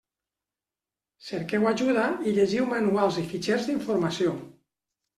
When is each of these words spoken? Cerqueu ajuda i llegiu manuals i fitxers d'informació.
Cerqueu 1.27 1.69
ajuda 1.73 2.07
i 2.31 2.35
llegiu 2.39 2.69
manuals 2.75 3.23
i 3.25 3.29
fitxers 3.31 3.71
d'informació. 3.73 4.39